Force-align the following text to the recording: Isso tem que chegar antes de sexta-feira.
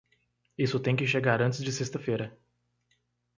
Isso 0.57 0.79
tem 0.79 0.95
que 0.95 1.05
chegar 1.05 1.43
antes 1.43 1.63
de 1.63 1.71
sexta-feira. 1.71 2.35